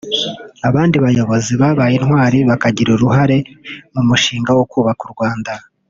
Abandi 0.67 0.95
bayobozi 1.05 1.53
babaye 1.61 1.93
intwari 1.97 2.37
bakagira 2.49 2.89
uruhare 2.93 3.37
mu 3.93 4.01
mushinga 4.09 4.51
wo 4.57 4.63
kubaka 4.71 5.03
u 5.09 5.11
Rwanda 5.15 5.51